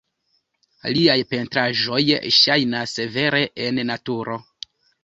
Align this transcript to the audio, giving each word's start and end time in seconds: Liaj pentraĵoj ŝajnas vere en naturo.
Liaj 0.95 1.17
pentraĵoj 1.33 2.01
ŝajnas 2.41 2.99
vere 3.19 3.47
en 3.69 3.83
naturo. 3.93 4.43